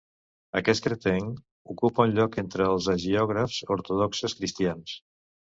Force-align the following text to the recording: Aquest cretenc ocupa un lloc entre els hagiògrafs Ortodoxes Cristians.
Aquest 0.59 0.85
cretenc 0.85 1.69
ocupa 1.73 2.07
un 2.09 2.15
lloc 2.15 2.39
entre 2.45 2.67
els 2.71 2.89
hagiògrafs 2.95 3.61
Ortodoxes 3.77 4.37
Cristians. 4.43 4.99